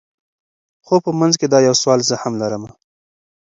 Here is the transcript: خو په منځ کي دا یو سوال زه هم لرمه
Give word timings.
خو 0.85 0.95
په 1.05 1.11
منځ 1.19 1.33
کي 1.39 1.45
دا 1.53 1.59
یو 1.67 1.75
سوال 1.81 1.99
زه 2.09 2.15
هم 2.23 2.33
لرمه 2.41 2.71